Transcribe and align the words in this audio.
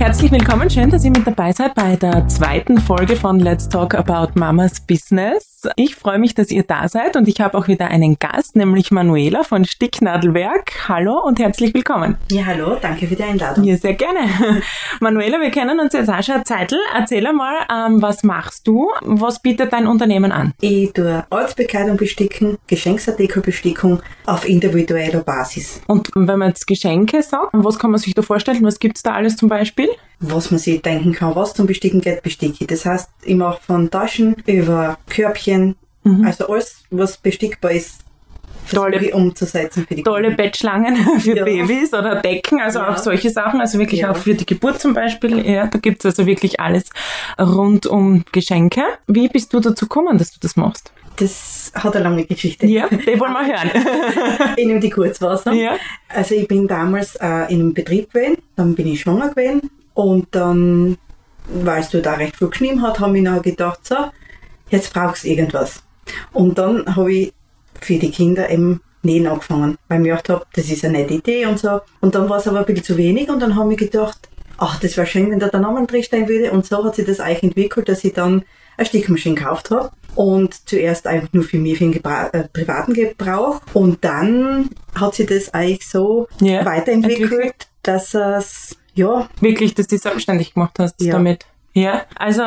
Herzlich 0.00 0.32
willkommen, 0.32 0.70
schön, 0.70 0.88
dass 0.88 1.04
ihr 1.04 1.10
mit 1.10 1.26
dabei 1.26 1.52
seid 1.52 1.74
bei 1.74 1.94
der 1.94 2.26
zweiten 2.26 2.78
Folge 2.78 3.16
von 3.16 3.38
Let's 3.38 3.68
Talk 3.68 3.94
About 3.94 4.30
Mamas 4.34 4.80
Business. 4.80 5.60
Ich 5.76 5.94
freue 5.94 6.18
mich, 6.18 6.34
dass 6.34 6.50
ihr 6.50 6.62
da 6.62 6.88
seid 6.88 7.16
und 7.16 7.28
ich 7.28 7.38
habe 7.42 7.58
auch 7.58 7.68
wieder 7.68 7.88
einen 7.88 8.18
Gast, 8.18 8.56
nämlich 8.56 8.90
Manuela 8.90 9.42
von 9.42 9.66
Sticknadelwerk. 9.66 10.88
Hallo 10.88 11.22
und 11.22 11.38
herzlich 11.38 11.74
willkommen. 11.74 12.16
Ja, 12.30 12.46
hallo, 12.46 12.78
danke 12.80 13.06
für 13.06 13.14
die 13.14 13.22
Einladung. 13.22 13.62
Ja, 13.62 13.76
sehr 13.76 13.92
gerne. 13.92 14.20
Manuela, 15.00 15.38
wir 15.38 15.50
kennen 15.50 15.78
uns 15.78 15.92
schon 15.92 16.34
eine 16.34 16.44
Zeitl. 16.44 16.78
Erzähl 16.96 17.26
einmal, 17.26 17.56
ähm, 17.70 18.00
was 18.00 18.24
machst 18.24 18.66
du? 18.66 18.88
Was 19.02 19.42
bietet 19.42 19.74
dein 19.74 19.86
Unternehmen 19.86 20.32
an? 20.32 20.54
Ich 20.62 20.94
tue 20.94 21.26
Ortsbekleidung 21.28 21.98
besticken, 21.98 22.56
Geschenksartikel 22.68 23.42
bestickung 23.42 24.00
auf 24.24 24.48
individueller 24.48 25.20
Basis. 25.20 25.82
Und 25.86 26.08
wenn 26.14 26.38
man 26.38 26.48
jetzt 26.48 26.66
Geschenke 26.66 27.22
sagt, 27.22 27.50
was 27.52 27.78
kann 27.78 27.90
man 27.90 28.00
sich 28.00 28.14
da 28.14 28.22
vorstellen? 28.22 28.64
Was 28.64 28.78
gibt's 28.78 29.02
da 29.02 29.12
alles 29.12 29.36
zum 29.36 29.50
Beispiel? 29.50 29.89
Was 30.20 30.50
man 30.50 30.58
sich 30.58 30.82
denken 30.82 31.12
kann, 31.12 31.34
was 31.34 31.54
zum 31.54 31.66
Besticken 31.66 32.00
geht, 32.02 32.22
besticke 32.22 32.56
ich. 32.60 32.66
Das 32.66 32.84
heißt, 32.84 33.08
ich 33.24 33.34
mache 33.36 33.60
von 33.62 33.90
Taschen 33.90 34.36
über 34.46 34.98
Körbchen, 35.08 35.76
Mhm. 36.02 36.24
also 36.26 36.46
alles, 36.48 36.82
was 36.90 37.16
bestickbar 37.18 37.72
ist, 37.72 38.00
Tolle- 38.70 39.12
umzusetzen 39.14 39.84
für 39.88 39.94
die 39.96 40.02
Tolle 40.02 40.24
Kunden. 40.28 40.36
Bettschlangen 40.36 40.96
für 41.20 41.36
Ja. 41.38 41.44
Babys 41.44 41.92
oder 41.92 42.16
Decken, 42.22 42.60
also 42.60 42.78
Ja. 42.78 42.90
auch 42.90 42.98
solche 42.98 43.30
Sachen, 43.30 43.60
also 43.60 43.78
wirklich 43.78 44.00
Ja. 44.02 44.10
auch 44.12 44.16
für 44.16 44.34
die 44.34 44.46
Geburt 44.46 44.80
zum 44.80 44.94
Beispiel. 44.94 45.44
Ja, 45.44 45.66
da 45.66 45.78
gibt's 45.78 46.04
also 46.06 46.24
wirklich 46.26 46.60
alles 46.60 46.84
rund 47.40 47.86
um 47.86 48.24
Geschenke. 48.32 48.82
Wie 49.06 49.28
bist 49.28 49.52
du 49.54 49.60
dazu 49.60 49.86
gekommen, 49.86 50.18
dass 50.18 50.30
du 50.32 50.38
das 50.40 50.54
machst? 50.56 50.92
Das 51.16 51.72
hat 51.74 51.94
eine 51.96 52.04
lange 52.04 52.24
Geschichte. 52.24 52.66
Ja, 52.66 52.88
die 52.88 53.18
wollen 53.18 53.32
wir 53.32 53.46
hören. 53.46 53.70
Ich 54.56 54.66
nehme 54.66 54.80
die 54.80 54.90
Kurzwasser. 54.90 55.52
Ja. 55.52 55.76
Also 56.08 56.34
ich 56.34 56.46
bin 56.46 56.66
damals 56.68 57.16
äh, 57.16 57.26
in 57.52 57.60
einem 57.60 57.74
Betrieb 57.74 58.12
gewesen, 58.12 58.38
dann 58.56 58.74
bin 58.74 58.86
ich 58.86 59.00
schwanger 59.00 59.30
gewesen 59.30 59.70
und 59.94 60.28
dann, 60.32 60.96
weil 61.46 61.80
es 61.80 61.90
dort 61.90 62.08
auch 62.08 62.18
recht 62.18 62.36
viel 62.36 62.48
geschnien 62.48 62.82
hat, 62.82 63.00
habe 63.00 63.16
ich 63.16 63.22
noch 63.24 63.42
gedacht, 63.42 63.80
so, 63.86 63.96
jetzt 64.68 64.92
brauchst 64.92 65.24
du 65.24 65.28
irgendwas. 65.28 65.82
Und 66.32 66.58
dann 66.58 66.96
habe 66.96 67.12
ich 67.12 67.32
für 67.80 67.94
die 67.98 68.10
Kinder 68.10 68.50
eben 68.50 68.80
nähen 69.02 69.26
angefangen, 69.26 69.78
weil 69.88 69.98
ich 69.98 70.02
mir 70.02 70.10
gedacht 70.10 70.28
habe, 70.28 70.46
das 70.52 70.70
ist 70.70 70.84
eine 70.84 70.98
nette 70.98 71.14
Idee 71.14 71.46
und 71.46 71.58
so. 71.58 71.80
Und 72.00 72.14
dann 72.14 72.28
war 72.28 72.38
es 72.38 72.46
aber 72.48 72.58
ein 72.60 72.64
bisschen 72.66 72.84
zu 72.84 72.96
wenig 72.96 73.28
und 73.30 73.40
dann 73.40 73.56
habe 73.56 73.72
ich 73.72 73.78
gedacht, 73.78 74.28
ach, 74.58 74.78
das 74.80 74.96
wäre 74.96 75.06
schön, 75.06 75.30
wenn 75.30 75.38
da 75.38 75.48
der 75.48 75.60
Name 75.60 75.86
drinstehen 75.86 76.28
würde. 76.28 76.52
Und 76.52 76.66
so 76.66 76.84
hat 76.84 76.94
sich 76.96 77.06
das 77.06 77.18
eigentlich 77.20 77.44
entwickelt, 77.44 77.88
dass 77.88 78.04
ich 78.04 78.12
dann 78.12 78.44
eine 78.76 78.86
Stickmaschine 78.86 79.34
gekauft 79.36 79.70
habe. 79.70 79.90
Und 80.16 80.68
zuerst 80.68 81.06
einfach 81.06 81.32
nur 81.32 81.44
für 81.44 81.58
mich, 81.58 81.78
für 81.78 81.84
den 81.84 81.92
Gebra 81.92 82.26
äh, 82.32 82.48
privaten 82.48 82.92
Gebrauch. 82.92 83.62
Und 83.72 84.04
dann 84.04 84.68
hat 84.94 85.14
sich 85.14 85.26
das 85.26 85.54
eigentlich 85.54 85.88
so 85.88 86.28
Ja, 86.40 86.64
weiterentwickelt, 86.66 87.30
entwickelt. 87.32 87.68
dass 87.82 88.12
es, 88.14 88.76
ja, 88.94 89.28
wirklich, 89.40 89.74
dass 89.74 89.86
du 89.86 89.94
dich 89.96 90.02
selbstständig 90.02 90.54
gemacht 90.54 90.78
hast 90.78 91.00
Ja. 91.00 91.12
damit. 91.12 91.46
Ja, 91.72 92.02
also 92.16 92.42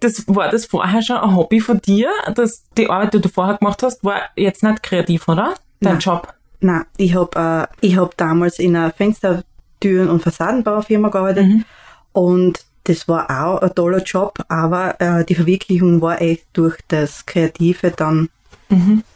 das 0.00 0.24
war 0.28 0.48
das 0.50 0.66
vorher 0.66 1.02
schon 1.02 1.16
ein 1.16 1.34
Hobby 1.34 1.60
von 1.60 1.80
dir, 1.80 2.10
dass 2.34 2.64
die 2.76 2.88
Arbeit, 2.88 3.14
die 3.14 3.20
du 3.20 3.28
vorher 3.28 3.56
gemacht 3.56 3.82
hast, 3.82 4.04
war 4.04 4.20
jetzt 4.36 4.62
nicht 4.62 4.82
kreativ, 4.82 5.26
oder? 5.28 5.54
Dein 5.80 5.94
Nein. 5.94 6.00
Job. 6.00 6.34
Na, 6.60 6.86
ich 6.96 7.14
habe 7.14 7.68
äh, 7.80 7.86
ich 7.86 7.96
hab 7.96 8.16
damals 8.16 8.58
in 8.58 8.76
einer 8.76 8.92
Fenstertüren- 8.92 10.08
und 10.10 10.22
Fassadenbaufirma 10.22 11.08
gearbeitet 11.08 11.46
Mhm. 11.46 11.64
und 12.12 12.64
das 12.84 13.06
war 13.06 13.28
auch 13.30 13.60
ein 13.62 13.74
toller 13.74 14.02
Job, 14.02 14.38
aber 14.48 15.00
äh, 15.00 15.24
die 15.24 15.34
Verwirklichung 15.34 16.00
war 16.00 16.20
echt 16.22 16.46
durch 16.54 16.78
das 16.88 17.26
Kreative 17.26 17.90
dann 17.90 18.28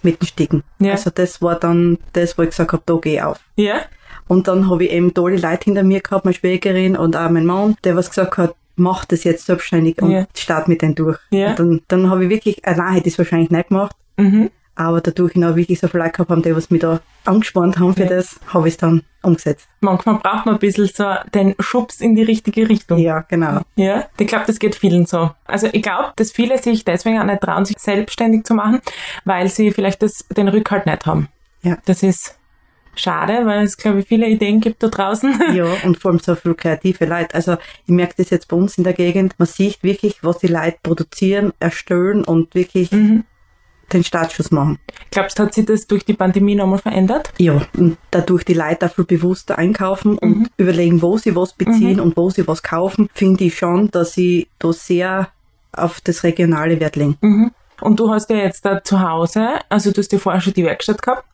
mit 0.02 0.20
dem 0.20 0.27
Sticken. 0.27 0.62
Mhm. 0.78 0.86
Ja. 0.86 0.92
Also 0.92 1.11
das 1.14 1.42
war 1.42 1.56
dann 1.56 1.98
das, 2.14 2.38
wo 2.38 2.42
ich 2.42 2.50
gesagt 2.50 2.72
habe, 2.72 2.83
da 2.86 2.94
gehe 2.97 3.14
ich 3.16 3.22
auf. 3.22 3.39
Ja? 3.56 3.83
Und 4.28 4.48
dann 4.48 4.70
habe 4.70 4.84
ich 4.84 4.91
eben 4.92 5.12
tolle 5.12 5.36
Leute 5.36 5.64
hinter 5.64 5.83
mir 5.83 6.00
gehabt, 6.00 6.24
meine 6.24 6.34
Schwägerin 6.34 6.97
und 6.97 7.16
auch 7.16 7.28
mein 7.30 7.44
Mann, 7.44 7.77
der 7.84 7.97
was 7.97 8.08
gesagt 8.08 8.39
hat, 8.39 8.55
mach 8.77 9.05
das 9.05 9.24
jetzt 9.24 9.44
selbstständig 9.47 10.00
und 10.00 10.11
Ja. 10.11 10.27
start 10.34 10.69
mit 10.69 10.80
denen 10.80 10.94
durch. 10.94 11.19
Ja. 11.30 11.50
Und 11.50 11.58
dann, 11.58 11.80
dann 11.89 12.11
habe 12.11 12.24
ich 12.24 12.30
wirklich, 12.30 12.64
allein 12.66 12.94
hätte 12.94 13.08
ich 13.08 13.14
es 13.14 13.19
wahrscheinlich 13.19 13.50
nicht 13.50 13.68
gemacht, 13.68 13.95
Mhm. 14.17 14.51
Aber 14.82 15.00
dadurch 15.00 15.34
ich 15.36 15.44
auch 15.44 15.56
wirklich 15.56 15.80
so 15.80 15.88
viele 15.88 16.02
Leute 16.04 16.12
gehabt 16.16 16.30
haben, 16.30 16.42
die 16.42 16.54
was 16.54 16.70
mich 16.70 16.80
da 16.80 17.00
angespannt 17.24 17.78
haben 17.78 17.94
für 17.94 18.02
Ja. 18.04 18.08
das, 18.08 18.38
habe 18.48 18.68
ich 18.68 18.74
es 18.74 18.78
dann 18.78 19.02
umgesetzt. 19.22 19.68
Manchmal 19.80 20.16
braucht 20.16 20.46
man 20.46 20.56
ein 20.56 20.58
bisschen 20.58 20.86
so 20.88 21.04
den 21.34 21.54
Schubs 21.60 22.00
in 22.00 22.14
die 22.16 22.22
richtige 22.24 22.68
Richtung. 22.68 22.98
Ja, 22.98 23.20
genau. 23.28 23.60
Ja, 23.76 24.06
ich 24.18 24.26
glaube, 24.26 24.44
das 24.46 24.58
geht 24.58 24.74
vielen 24.74 25.06
so. 25.06 25.30
Also 25.44 25.68
ich 25.72 25.82
glaube, 25.82 26.12
dass 26.16 26.32
viele 26.32 26.58
sich 26.58 26.84
deswegen 26.84 27.18
auch 27.20 27.24
nicht 27.24 27.40
trauen, 27.40 27.64
sich 27.64 27.78
selbstständig 27.78 28.44
zu 28.44 28.54
machen, 28.54 28.80
weil 29.24 29.48
sie 29.48 29.70
vielleicht 29.70 30.02
das, 30.02 30.26
den 30.36 30.48
Rückhalt 30.48 30.86
nicht 30.86 31.06
haben. 31.06 31.28
Ja. 31.62 31.78
Das 31.84 32.02
ist 32.02 32.36
schade, 32.94 33.46
weil 33.46 33.64
es, 33.64 33.76
glaube 33.76 34.00
ich, 34.00 34.06
viele 34.08 34.26
Ideen 34.28 34.60
gibt 34.60 34.82
da 34.82 34.88
draußen. 34.88 35.40
Ja, 35.54 35.66
und 35.84 35.98
vor 35.98 36.10
allem 36.10 36.18
so 36.20 36.34
viel 36.34 36.54
kreative 36.54 37.06
Leute. 37.06 37.34
Also 37.34 37.52
ich 37.86 37.90
merke 37.92 38.14
das 38.18 38.30
jetzt 38.30 38.48
bei 38.48 38.56
uns 38.56 38.76
in 38.76 38.84
der 38.84 38.92
Gegend, 38.92 39.34
man 39.38 39.46
sieht 39.46 39.82
wirklich, 39.82 40.22
was 40.22 40.38
die 40.38 40.48
Leute 40.48 40.76
produzieren, 40.82 41.52
erstellen 41.60 42.24
und 42.24 42.54
wirklich 42.54 42.90
Mhm. 42.92 43.24
Den 43.92 44.05
Startschuss 44.05 44.51
machen. 44.51 44.79
Glaubst 45.11 45.39
du, 45.39 45.45
hat 45.45 45.55
sich 45.55 45.67
das 45.67 45.86
durch 45.86 46.05
die 46.05 46.14
Pandemie 46.14 46.55
nochmal 46.55 46.79
verändert? 46.79 47.33
Ja, 47.39 47.61
und 47.77 47.97
dadurch 48.11 48.45
die 48.45 48.55
Leute 48.55 48.89
viel 48.89 49.05
bewusster 49.05 49.58
einkaufen 49.58 50.19
und 50.19 50.51
überlegen, 50.57 51.03
wo 51.03 51.19
sie 51.19 51.35
was 51.36 51.53
beziehen 51.53 52.01
und 52.01 52.17
wo 52.17 52.30
sie 52.30 52.47
was 52.48 52.63
kaufen, 52.63 53.08
finde 53.14 53.45
ich 53.45 53.57
schon, 53.58 53.91
dass 53.91 54.13
sie 54.14 54.48
da 54.58 54.73
sehr 54.73 55.29
auf 55.73 56.01
das 56.01 56.23
regionale 56.25 56.80
Wert 56.80 56.97
legen. 56.97 57.17
Mhm. 57.20 57.51
Und 57.80 57.98
du 57.98 58.11
hast 58.11 58.30
ja 58.30 58.36
jetzt 58.36 58.64
da 58.64 58.83
zu 58.85 59.01
Hause, 59.01 59.48
also 59.69 59.91
du 59.91 59.98
hast 59.98 60.13
ja 60.13 60.19
vorher 60.19 60.41
schon 60.41 60.53
die 60.53 60.64
Werkstatt 60.64 61.03
gehabt, 61.03 61.24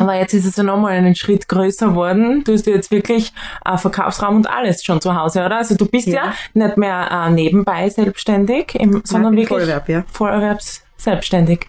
aber 0.00 0.14
jetzt 0.16 0.34
ist 0.34 0.44
es 0.44 0.56
ja 0.56 0.64
nochmal 0.64 0.92
einen 0.94 1.14
Schritt 1.14 1.48
größer 1.48 1.94
worden. 1.94 2.42
Du 2.44 2.52
hast 2.52 2.66
ja 2.66 2.74
jetzt 2.74 2.90
wirklich 2.90 3.32
äh, 3.64 3.78
Verkaufsraum 3.78 4.36
und 4.36 4.50
alles 4.50 4.82
schon 4.84 5.00
zu 5.00 5.14
Hause, 5.14 5.44
oder? 5.46 5.58
Also 5.58 5.76
du 5.76 5.86
bist 5.86 6.08
ja, 6.08 6.14
Ja. 6.24 6.34
nicht 6.54 6.76
mehr 6.76 7.08
äh, 7.10 7.30
nebenbei 7.30 7.88
selbstständig, 7.88 8.74
im, 8.74 9.02
sondern 9.04 9.32
wirklich 9.34 9.48
Vollerwerb, 9.48 9.88
ja. 9.88 10.04
Vollerwerbs 10.12 10.82
selbstständig. 10.98 11.66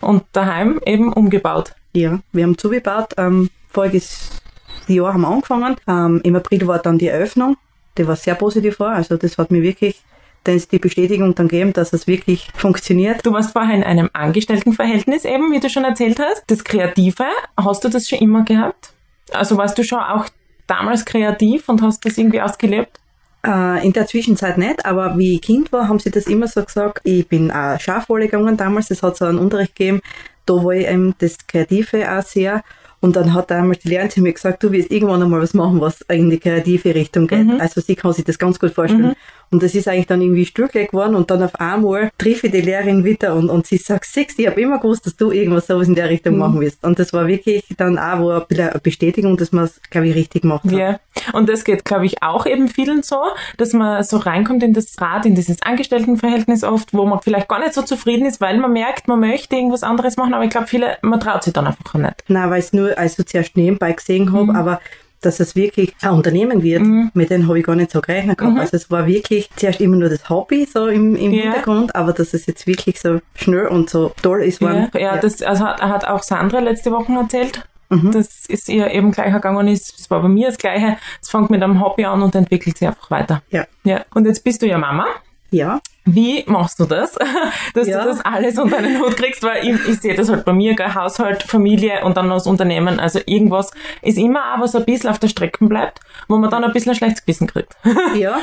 Und 0.00 0.24
daheim 0.32 0.80
eben 0.86 1.12
umgebaut. 1.12 1.74
Ja, 1.92 2.20
wir 2.32 2.44
haben 2.44 2.58
zugebaut. 2.58 3.14
Ähm, 3.18 3.50
voriges 3.68 4.40
Jahr 4.88 5.14
haben 5.14 5.22
wir 5.22 5.28
angefangen. 5.28 5.76
Ähm, 5.86 6.20
Im 6.24 6.36
April 6.36 6.66
war 6.66 6.78
dann 6.78 6.98
die 6.98 7.08
Eröffnung. 7.08 7.56
Die 7.98 8.06
war 8.06 8.16
sehr 8.16 8.34
positiv 8.34 8.80
war. 8.80 8.94
Also 8.94 9.16
das 9.16 9.38
hat 9.38 9.50
mir 9.50 9.62
wirklich 9.62 10.02
dann 10.44 10.60
die 10.70 10.78
Bestätigung 10.78 11.34
dann 11.34 11.48
gegeben, 11.48 11.72
dass 11.72 11.92
es 11.92 12.06
wirklich 12.06 12.48
funktioniert. 12.54 13.24
Du 13.24 13.32
warst 13.32 13.52
vorher 13.52 13.76
in 13.76 13.84
einem 13.84 14.10
Angestelltenverhältnis 14.12 15.24
eben, 15.24 15.52
wie 15.52 15.60
du 15.60 15.70
schon 15.70 15.84
erzählt 15.84 16.18
hast. 16.18 16.44
Das 16.48 16.64
Kreative, 16.64 17.26
hast 17.56 17.84
du 17.84 17.88
das 17.88 18.08
schon 18.08 18.18
immer 18.18 18.44
gehabt? 18.44 18.92
Also 19.32 19.56
warst 19.56 19.78
du 19.78 19.84
schon 19.84 20.00
auch 20.00 20.26
damals 20.66 21.04
kreativ 21.04 21.68
und 21.68 21.82
hast 21.82 22.04
das 22.04 22.18
irgendwie 22.18 22.40
ausgelebt? 22.40 22.98
Äh, 23.44 23.84
in 23.84 23.92
der 23.92 24.06
Zwischenzeit 24.06 24.56
nicht, 24.56 24.86
aber 24.86 25.18
wie 25.18 25.34
ich 25.34 25.42
Kind 25.42 25.72
war, 25.72 25.88
haben 25.88 25.98
sie 25.98 26.10
das 26.10 26.26
immer 26.26 26.46
so 26.46 26.62
gesagt. 26.64 27.00
Ich 27.02 27.26
bin 27.26 27.50
auch 27.50 27.78
Schafwolle 27.80 28.26
gegangen 28.26 28.56
damals. 28.56 28.90
Es 28.90 29.02
hat 29.02 29.16
so 29.16 29.24
einen 29.24 29.38
Unterricht 29.38 29.74
gegeben. 29.74 30.00
Da 30.46 30.54
war 30.54 30.72
ich 30.72 30.86
eben 30.86 31.14
das 31.18 31.38
Kreative 31.46 32.10
auch 32.10 32.22
sehr. 32.22 32.62
Und 33.02 33.16
dann 33.16 33.34
hat 33.34 33.50
damals 33.50 33.80
die 33.80 33.88
Lehrerin 33.88 34.10
zu 34.10 34.22
mir 34.22 34.32
gesagt, 34.32 34.62
du 34.62 34.72
wirst 34.72 34.90
irgendwann 34.90 35.22
einmal 35.22 35.42
was 35.42 35.54
machen, 35.54 35.80
was 35.80 36.00
in 36.02 36.30
die 36.30 36.38
kreative 36.38 36.94
Richtung 36.94 37.26
geht. 37.26 37.60
Also 37.60 37.80
sie 37.80 37.96
kann 37.96 38.12
sich 38.12 38.24
das 38.24 38.38
ganz 38.38 38.58
gut 38.58 38.70
vorstellen. 38.72 39.14
Und 39.52 39.62
das 39.62 39.74
ist 39.74 39.86
eigentlich 39.86 40.06
dann 40.06 40.22
irgendwie 40.22 40.46
stillgelegt 40.46 40.92
geworden 40.92 41.14
und 41.14 41.30
dann 41.30 41.42
auf 41.42 41.54
einmal 41.56 42.10
treffe 42.16 42.46
ich 42.46 42.52
die 42.52 42.62
Lehrerin 42.62 43.04
wieder 43.04 43.34
und, 43.34 43.50
und 43.50 43.66
sie 43.66 43.76
sagt, 43.76 44.06
siehst 44.06 44.38
ich 44.38 44.46
habe 44.46 44.58
immer 44.58 44.78
gewusst, 44.78 45.04
dass 45.04 45.14
du 45.14 45.30
irgendwas 45.30 45.66
sowas 45.66 45.88
in 45.88 45.94
der 45.94 46.08
Richtung 46.08 46.38
machen 46.38 46.58
wirst. 46.58 46.82
Und 46.82 46.98
das 46.98 47.12
war 47.12 47.26
wirklich 47.26 47.62
dann 47.76 47.98
auch 47.98 48.46
eine 48.48 48.80
Bestätigung, 48.82 49.36
dass 49.36 49.52
man 49.52 49.64
es, 49.64 49.78
glaube 49.90 50.08
ich, 50.08 50.14
richtig 50.14 50.42
gemacht 50.42 50.64
hat. 50.64 50.72
Ja, 50.72 51.00
und 51.34 51.50
das 51.50 51.64
geht, 51.64 51.84
glaube 51.84 52.06
ich, 52.06 52.22
auch 52.22 52.46
eben 52.46 52.68
vielen 52.68 53.02
so, 53.02 53.20
dass 53.58 53.74
man 53.74 54.02
so 54.04 54.16
reinkommt 54.16 54.62
in 54.62 54.72
das 54.72 54.98
Rad, 54.98 55.26
in 55.26 55.34
dieses 55.34 55.60
Angestelltenverhältnis 55.60 56.64
oft, 56.64 56.94
wo 56.94 57.04
man 57.04 57.20
vielleicht 57.20 57.48
gar 57.48 57.58
nicht 57.58 57.74
so 57.74 57.82
zufrieden 57.82 58.24
ist, 58.24 58.40
weil 58.40 58.56
man 58.56 58.72
merkt, 58.72 59.06
man 59.06 59.20
möchte 59.20 59.54
irgendwas 59.54 59.82
anderes 59.82 60.16
machen, 60.16 60.32
aber 60.32 60.44
ich 60.44 60.50
glaube, 60.50 60.66
viele, 60.66 60.96
man 61.02 61.20
traut 61.20 61.42
sich 61.42 61.52
dann 61.52 61.66
einfach 61.66 61.92
nicht. 61.92 62.24
Nein, 62.28 62.48
weil 62.48 62.60
es 62.60 62.72
nur 62.72 62.91
also 62.98 63.22
zuerst 63.22 63.56
nebenbei 63.56 63.92
gesehen 63.92 64.32
habe, 64.32 64.44
Mhm. 64.44 64.56
aber 64.56 64.80
dass 65.20 65.38
es 65.38 65.54
wirklich 65.54 65.94
ein 66.02 66.10
Unternehmen 66.10 66.64
wird, 66.64 66.82
mit 67.14 67.30
denen 67.30 67.46
habe 67.46 67.56
ich 67.60 67.64
gar 67.64 67.76
nicht 67.76 67.92
so 67.92 68.00
gerechnet 68.00 68.38
gehabt. 68.38 68.58
Also 68.58 68.76
es 68.76 68.90
war 68.90 69.06
wirklich 69.06 69.48
zuerst 69.54 69.80
immer 69.80 69.94
nur 69.96 70.08
das 70.08 70.28
Hobby 70.28 70.66
so 70.66 70.88
im, 70.88 71.14
im 71.14 71.28
Mhm. 71.30 71.34
Ja. 71.34 71.42
Hintergrund, 71.44 71.94
aber 71.94 72.12
dass 72.12 72.34
es 72.34 72.46
jetzt 72.46 72.66
wirklich 72.66 72.98
so 73.00 73.20
schnell 73.36 73.68
und 73.68 73.88
so 73.88 74.12
toll 74.20 74.42
ist. 74.42 74.60
Ja, 74.60 74.68
waren- 74.68 74.90
ja, 74.98 75.16
das 75.18 75.40
also 75.42 75.64
hat, 75.64 75.80
hat 75.80 76.04
auch 76.08 76.24
Sandra 76.24 76.58
letzte 76.58 76.90
Woche 76.90 77.12
erzählt. 77.12 77.62
Mhm. 77.90 78.10
Das 78.10 78.46
ist 78.48 78.68
ihr 78.68 78.90
eben 78.90 79.12
gleich 79.12 79.32
gegangen 79.32 79.68
ist. 79.68 79.96
Das 80.00 80.10
war 80.10 80.22
bei 80.22 80.28
mir 80.28 80.48
das 80.48 80.58
Gleiche. 80.58 80.96
Es 81.22 81.28
fängt 81.30 81.50
mit 81.50 81.62
einem 81.62 81.80
Hobby 81.80 82.04
an 82.04 82.20
und 82.22 82.34
entwickelt 82.34 82.78
sich 82.78 82.88
einfach 82.88 83.08
weiter. 83.10 83.42
ja. 83.50 83.64
Ja. 83.84 84.00
Und 84.14 84.26
jetzt 84.26 84.42
bist 84.42 84.62
du 84.62 84.66
ja 84.66 84.76
Mama. 84.78 85.06
Ja, 85.52 85.80
Wie 86.04 86.42
machst 86.48 86.80
du 86.80 86.84
das, 86.86 87.12
dass 87.74 87.86
Ja. 87.86 88.02
du 88.02 88.08
das 88.08 88.20
alles 88.24 88.58
unter 88.58 88.78
einen 88.78 88.98
Hut 89.00 89.16
kriegst? 89.16 89.42
Weil 89.44 89.68
ich, 89.68 89.88
ich 89.88 90.00
sehe 90.00 90.14
das 90.16 90.28
halt 90.30 90.44
bei 90.44 90.52
mir, 90.52 90.74
gell, 90.74 90.94
Haushalt, 90.94 91.44
Familie 91.44 92.04
und 92.04 92.16
dann 92.16 92.26
noch 92.28 92.36
das 92.38 92.46
Unternehmen. 92.48 92.98
Also 92.98 93.20
irgendwas 93.26 93.70
ist 94.00 94.18
immer 94.18 94.54
auch, 94.56 94.60
was 94.62 94.74
ein 94.74 94.84
bisschen 94.84 95.10
auf 95.10 95.20
der 95.20 95.28
Strecke 95.28 95.64
bleibt, 95.66 96.00
wo 96.26 96.38
man 96.38 96.50
dann 96.50 96.64
ein 96.64 96.72
bisschen 96.72 96.90
ein 96.90 96.96
schlechtes 96.96 97.24
Gewissen 97.24 97.46
kriegt. 97.46 97.76
ja. 98.16 98.40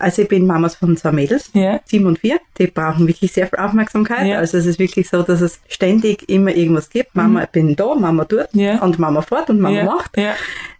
Also 0.00 0.22
ich 0.22 0.28
bin 0.28 0.46
Mamas 0.46 0.76
von 0.76 0.96
zwei 0.96 1.10
Mädels, 1.10 1.50
Ja. 1.54 1.80
sieben 1.84 2.06
und 2.06 2.18
vier. 2.20 2.38
Die 2.58 2.66
brauchen 2.68 3.08
wirklich 3.08 3.32
sehr 3.32 3.46
viel 3.48 3.58
Aufmerksamkeit. 3.58 4.26
Ja. 4.28 4.38
Also 4.38 4.58
es 4.58 4.66
ist 4.66 4.78
wirklich 4.78 5.08
so, 5.08 5.22
dass 5.22 5.40
es 5.40 5.60
ständig 5.68 6.28
immer 6.28 6.54
irgendwas 6.54 6.90
gibt. 6.90 7.16
Mama, 7.16 7.44
ich 7.44 7.48
bin 7.48 7.74
da, 7.74 7.94
Mama 7.96 8.24
tut 8.26 8.52
Mhm. 8.54 8.60
Ja. 8.60 8.82
und 8.82 8.98
Mama 8.98 9.22
fort 9.22 9.48
und 9.50 9.60
Mama 9.60 9.82
macht. 9.84 10.12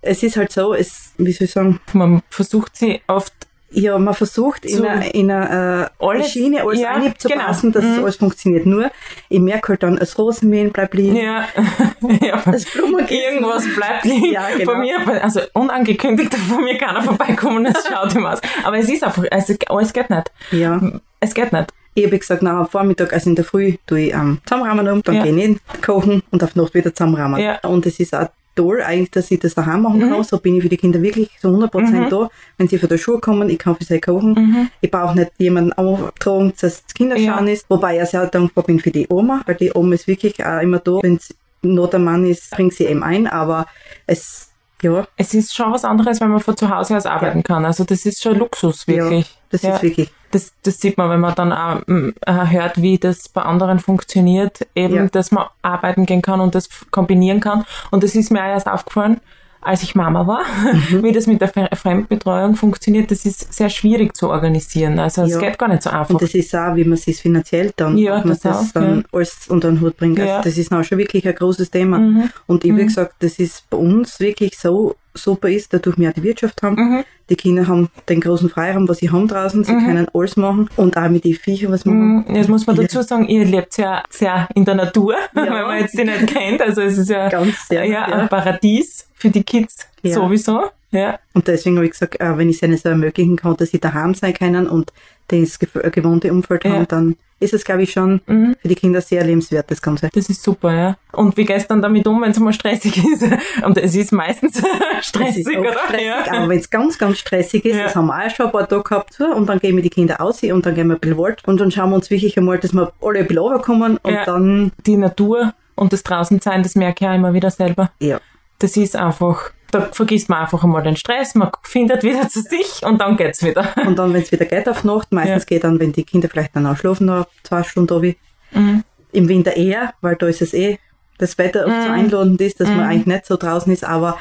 Es 0.02 0.22
ist 0.22 0.36
halt 0.36 0.52
so, 0.52 0.72
es, 0.74 1.12
wie 1.18 1.32
soll 1.32 1.46
ich 1.46 1.52
sagen, 1.52 1.80
Man 1.94 2.22
versucht 2.30 2.76
sie 2.76 3.00
oft 3.08 3.32
Ja, 3.70 3.98
man 3.98 4.14
versucht 4.14 4.64
in 4.64 4.84
einer, 4.84 5.14
in 5.14 5.30
einer 5.30 5.90
äh, 6.00 6.04
Alles- 6.06 6.30
Schiene 6.30 6.62
alles 6.62 6.80
ja, 6.80 6.92
einzupassen, 6.94 7.70
genau. 7.72 7.80
dass 7.84 7.90
es 7.92 7.98
Mhm. 7.98 8.04
alles 8.04 8.16
funktioniert. 8.16 8.64
Nur, 8.66 8.90
ich 9.28 9.40
merke 9.40 9.68
halt 9.68 9.82
dann, 9.82 9.96
das 9.96 10.16
Rosenmehl 10.18 10.70
bleibt 10.70 10.94
liegen, 10.94 11.16
Ja. 11.16 11.44
ja. 12.22 12.42
das 12.50 12.64
Blumenkissen. 12.64 13.34
Irgendwas 13.34 13.64
bleibt 13.76 14.04
liegen. 14.06 14.32
Ja, 14.32 14.46
genau. 14.56 14.72
Bei 14.72 14.78
mir, 14.78 15.22
also 15.22 15.40
unangekündigt, 15.52 16.34
von 16.34 16.64
mir 16.64 16.78
keiner 16.78 17.02
vorbeikommen, 17.02 17.66
es 17.66 17.86
schaut 17.86 18.14
ihm 18.14 18.24
aus. 18.24 18.40
Aber 18.64 18.78
es 18.78 18.88
ist 18.88 19.04
einfach, 19.04 19.24
also, 19.30 19.52
es 19.80 19.92
geht 19.92 20.08
nicht. 20.10 20.32
Ja. 20.52 20.80
Es 21.20 21.34
geht 21.34 21.52
nicht. 21.52 21.66
Ich 21.94 22.06
habe 22.06 22.18
gesagt, 22.18 22.42
na, 22.42 22.60
am 22.60 22.68
Vormittag, 22.68 23.12
also 23.12 23.28
in 23.28 23.34
der 23.36 23.44
Früh, 23.44 23.74
tue 23.86 24.00
ich 24.00 24.14
ähm, 24.14 24.38
zusammenrahmen 24.46 24.88
um, 24.88 25.02
dann 25.02 25.16
Ja. 25.16 25.22
gehe 25.24 25.34
ich 25.36 25.44
in 25.44 25.60
kochen 25.84 26.22
und 26.30 26.44
auf 26.44 26.54
Nacht 26.54 26.72
wieder 26.74 26.94
zusammenrahmen. 26.94 27.40
Ja. 27.40 27.58
Und 27.64 27.84
es 27.86 27.98
ist 27.98 28.14
auch 28.14 28.28
toll 28.58 28.82
eigentlich, 28.82 29.10
dass 29.12 29.30
ich 29.30 29.38
das 29.40 29.54
daheim 29.54 29.82
machen 29.82 30.00
Mhm. 30.00 30.10
kann. 30.10 30.24
So 30.24 30.38
bin 30.38 30.56
ich 30.56 30.62
für 30.62 30.68
die 30.68 30.76
Kinder 30.76 31.00
wirklich 31.02 31.30
zu 31.40 31.48
100% 31.48 32.10
da. 32.10 32.28
Wenn 32.56 32.68
sie 32.68 32.78
von 32.78 32.88
der 32.88 32.98
Schule 32.98 33.18
kommen, 33.20 33.48
ich 33.48 33.58
kann 33.58 33.76
für 33.76 33.84
sie 33.84 34.00
kochen. 34.00 34.68
Ich 34.80 34.90
brauche 34.90 35.16
nicht 35.16 35.32
jemanden 35.38 35.72
auftragen, 35.74 36.50
dass 36.60 36.82
das 36.82 36.94
Kinderschauen 36.94 37.42
Mhm. 37.44 37.48
Ja. 37.48 37.52
ist. 37.54 37.66
Wobei 37.70 38.00
ich 38.02 38.08
sehr 38.08 38.26
dankbar 38.26 38.64
bin 38.64 38.78
für 38.80 38.90
die 38.90 39.06
Oma, 39.08 39.42
weil 39.46 39.54
die 39.56 39.70
Oma 39.74 39.94
ist 39.94 40.06
wirklich 40.06 40.44
auch 40.44 40.60
immer 40.60 40.78
da. 40.80 40.98
Wenn 41.02 41.16
es 41.16 41.34
nur 41.62 41.88
der 41.88 41.98
Mann 42.00 42.24
ist, 42.26 42.50
bringt 42.50 42.74
sie 42.74 42.84
eben 42.86 43.02
ein, 43.02 43.26
aber 43.26 43.66
es, 44.06 44.47
ja, 44.82 45.06
Es 45.16 45.34
ist 45.34 45.54
schon 45.54 45.72
was 45.72 45.84
anderes, 45.84 46.20
wenn 46.20 46.28
man 46.30 46.40
von 46.40 46.56
zu 46.56 46.68
Hause 46.74 46.96
aus 46.96 47.06
arbeiten 47.06 47.42
kann. 47.42 47.64
Also 47.64 47.84
das 47.84 48.06
ist 48.06 48.22
schon 48.22 48.38
Luxus, 48.38 48.86
wirklich. 48.86 49.26
ja 49.28 49.34
das 49.50 49.64
ist 49.64 49.82
wirklich. 49.82 50.10
Das, 50.30 50.52
das 50.62 50.78
sieht 50.78 50.98
man, 50.98 51.08
wenn 51.08 51.20
man 51.20 51.34
dann 51.34 51.52
auch 51.52 51.80
mm, 51.86 52.10
äh, 52.26 52.32
hört, 52.50 52.82
wie 52.82 52.98
das 52.98 53.30
bei 53.30 53.40
anderen 53.42 53.78
funktioniert, 53.78 54.66
eben, 54.74 54.94
Ja. 54.94 55.06
dass 55.06 55.32
man 55.32 55.46
arbeiten 55.62 56.04
gehen 56.04 56.20
kann 56.20 56.40
und 56.40 56.54
das 56.54 56.68
kombinieren 56.90 57.40
kann. 57.40 57.64
Und 57.90 58.04
das 58.04 58.14
ist 58.14 58.30
mir 58.30 58.40
auch 58.42 58.48
erst 58.48 58.68
aufgefallen, 58.68 59.20
als 59.60 59.82
ich 59.82 59.94
Mama 59.94 60.26
war, 60.26 60.42
Mhm. 60.90 61.02
wie 61.02 61.12
das 61.12 61.26
mit 61.26 61.40
der 61.40 61.52
Fre- 61.52 61.74
Fremdbetreuung 61.74 62.54
funktioniert. 62.56 63.10
Das 63.10 63.24
ist 63.24 63.52
sehr 63.52 63.68
schwierig 63.70 64.16
zu 64.16 64.28
organisieren. 64.30 64.98
Also 64.98 65.22
es 65.22 65.32
Ja. 65.32 65.40
geht 65.40 65.58
gar 65.58 65.68
nicht 65.68 65.82
so 65.82 65.90
einfach. 65.90 66.10
Und 66.10 66.22
das 66.22 66.34
ist 66.34 66.54
auch, 66.54 66.74
wie 66.76 66.84
man 66.84 66.98
es 67.04 67.20
finanziell 67.20 67.72
dann, 67.76 67.98
Ja, 67.98 68.20
das 68.20 68.40
das, 68.40 68.56
auch, 68.68 68.72
dann 68.74 68.98
ja. 68.98 69.02
alles 69.12 69.46
unter 69.48 69.68
den 69.70 69.80
Hut 69.80 69.96
bringt. 69.96 70.18
Also 70.20 70.30
Ja. 70.32 70.40
das 70.42 70.56
ist 70.58 70.72
auch 70.72 70.82
schon 70.84 70.98
wirklich 70.98 71.26
ein 71.26 71.34
großes 71.34 71.70
Thema. 71.70 71.98
Mhm. 71.98 72.30
Und 72.46 72.64
ich, 72.64 72.74
wie 72.74 72.84
gesagt, 72.84 73.14
das 73.20 73.38
ist 73.38 73.68
bei 73.70 73.76
uns 73.76 74.20
wirklich 74.20 74.56
so 74.58 74.94
super 75.14 75.48
ist, 75.48 75.72
dadurch 75.74 75.98
wir 75.98 76.10
auch 76.10 76.12
die 76.14 76.22
Wirtschaft 76.22 76.62
haben. 76.62 76.76
Mhm. 76.76 77.04
Die 77.28 77.34
Kinder 77.34 77.66
haben 77.66 77.88
den 78.08 78.20
großen 78.20 78.48
Freiraum, 78.48 78.88
was 78.88 78.98
sie 78.98 79.10
haben 79.10 79.26
draußen. 79.26 79.64
Sie 79.64 79.72
können 79.72 80.06
alles 80.14 80.36
machen. 80.36 80.70
Und 80.76 80.96
auch 80.96 81.08
mit 81.08 81.24
den 81.24 81.34
Viechern 81.34 81.72
was 81.72 81.84
machen. 81.84 82.24
Mm, 82.28 82.34
Jetzt 82.36 82.48
muss 82.48 82.66
man 82.66 82.76
Ja. 82.76 82.82
dazu 82.82 83.02
sagen, 83.02 83.26
ihr 83.26 83.44
lebt 83.44 83.72
sehr, 83.74 84.02
sehr 84.10 84.48
in 84.54 84.64
der 84.64 84.76
Natur, 84.76 85.14
Ja. 85.34 85.42
wenn 85.42 85.50
man 85.52 85.80
jetzt 85.80 85.98
die 85.98 86.04
nicht 86.04 86.26
kennt. 86.28 86.62
Also 86.62 86.82
es 86.82 86.96
ist 86.96 87.10
ja, 87.10 87.28
Ganz 87.28 87.66
sehr, 87.68 87.84
ja, 87.84 88.08
ja. 88.08 88.16
ein 88.16 88.28
Paradies 88.28 89.07
für 89.18 89.30
die 89.30 89.42
Kids 89.42 89.86
Ja. 90.02 90.14
sowieso. 90.14 90.62
Ja. 90.90 91.18
Und 91.34 91.48
deswegen 91.48 91.76
habe 91.76 91.84
ich 91.86 91.92
gesagt, 91.92 92.18
äh, 92.20 92.38
wenn 92.38 92.48
ich 92.48 92.56
es 92.56 92.62
ihnen 92.62 92.76
so 92.78 92.88
ermöglichen 92.88 93.36
kann, 93.36 93.56
dass 93.56 93.70
sie 93.70 93.78
daheim 93.78 94.14
sein 94.14 94.32
können 94.32 94.66
und 94.66 94.92
das 95.28 95.58
äh, 95.74 95.90
gewohnte 95.90 96.32
Umfeld 96.32 96.64
Ja. 96.64 96.70
haben, 96.72 96.88
dann 96.88 97.16
ist 97.40 97.52
es, 97.54 97.62
glaube 97.64 97.82
ich, 97.82 97.92
schon 97.92 98.20
Mhm. 98.26 98.56
für 98.60 98.68
die 98.68 98.74
Kinder 98.74 99.00
sehr 99.02 99.22
lebenswert, 99.22 99.70
das 99.70 99.80
Ganze. 99.82 100.08
Das 100.12 100.28
ist 100.30 100.42
super, 100.42 100.74
ja. 100.74 100.96
Und 101.12 101.36
wie 101.36 101.44
gehst 101.44 101.66
du 101.66 101.74
dann 101.74 101.82
damit 101.82 102.06
um, 102.08 102.20
wenn 102.22 102.30
es 102.32 102.38
mal 102.40 102.52
stressig 102.54 102.96
ist? 103.12 103.22
Und 103.62 103.76
es 103.78 103.94
ist 103.94 104.12
meistens 104.12 104.56
Es 104.98 105.06
stressig, 105.06 105.46
ist 105.46 105.56
oder? 105.56 105.72
stressig, 105.86 106.06
Ja. 106.06 106.24
aber 106.32 106.48
wenn 106.48 106.58
es 106.58 106.70
ganz, 106.70 106.98
ganz 106.98 107.18
stressig 107.18 107.64
ist, 107.66 107.76
Ja. 107.76 107.84
das 107.84 107.94
haben 107.94 108.06
wir 108.06 108.26
auch 108.26 108.30
schon 108.30 108.46
ein 108.46 108.52
paar 108.52 108.66
Tage 108.66 108.82
gehabt, 108.82 109.20
und 109.20 109.46
dann 109.46 109.58
gehen 109.60 109.76
wir 109.76 109.82
die 109.82 109.90
Kinder 109.90 110.20
aus 110.22 110.42
und 110.42 110.64
dann 110.64 110.74
gehen 110.74 110.88
wir 110.88 110.94
ein 110.94 111.00
bisschen 111.00 111.18
Wald 111.18 111.42
und 111.46 111.60
dann 111.60 111.70
schauen 111.70 111.90
wir 111.90 111.96
uns 111.96 112.10
wirklich 112.10 112.36
einmal, 112.38 112.58
dass 112.58 112.72
wir 112.72 112.92
alle 113.02 113.18
ein 113.20 113.26
bisschen 113.26 113.42
runterkommen 113.42 113.98
und 114.02 114.12
Ja. 114.12 114.24
dann, 114.24 114.72
Die 114.86 114.96
Natur 114.96 115.52
und 115.76 115.92
das 115.92 116.02
Draußensein, 116.02 116.62
das 116.62 116.74
merke 116.76 117.04
ich 117.04 117.10
auch 117.10 117.14
immer 117.14 117.34
wieder 117.34 117.50
selber. 117.50 117.90
ja, 118.00 118.20
Das 118.58 118.76
ist 118.76 118.96
einfach, 118.96 119.50
da 119.70 119.82
vergisst 119.92 120.28
man 120.28 120.40
einfach 120.40 120.64
einmal 120.64 120.82
den 120.82 120.96
Stress, 120.96 121.34
man 121.34 121.50
findet 121.62 122.02
wieder 122.02 122.28
zu 122.28 122.40
sich 122.42 122.82
und 122.84 123.00
dann 123.00 123.16
geht's 123.16 123.42
wieder. 123.44 123.68
und 123.86 123.98
dann, 123.98 124.12
wenn 124.12 124.22
es 124.22 124.32
wieder 124.32 124.46
geht 124.46 124.68
auf 124.68 124.84
Nacht, 124.84 125.12
meistens 125.12 125.46
geht 125.46 125.64
dann, 125.64 125.78
wenn 125.78 125.92
die 125.92 126.04
Kinder 126.04 126.28
vielleicht 126.28 126.56
dann 126.56 126.66
auch 126.66 126.76
schlafen, 126.76 127.06
noch 127.06 127.26
zwei 127.44 127.62
Stunden 127.62 127.92
obi. 127.94 128.16
Mhm. 128.52 128.82
Im 129.12 129.28
Winter 129.28 129.56
eher, 129.56 129.92
weil 130.00 130.16
da 130.16 130.26
ist 130.26 130.42
es 130.42 130.54
eh, 130.54 130.78
das 131.18 131.38
Wetter 131.38 131.66
oft 131.66 131.76
Mhm. 131.76 131.82
so 131.84 131.90
einladend 131.90 132.40
ist, 132.40 132.60
dass 132.60 132.68
man 132.68 132.80
eigentlich 132.80 133.06
nicht 133.06 133.26
so 133.26 133.36
draußen 133.36 133.72
ist, 133.72 133.84
aber 133.84 134.18